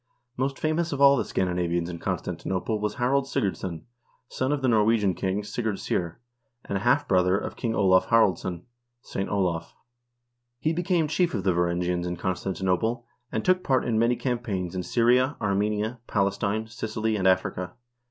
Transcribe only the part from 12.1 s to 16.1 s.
Constantinople, and took part in many campaigns in Syria, Armenia,